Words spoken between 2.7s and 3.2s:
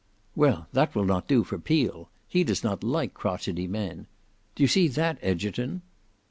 like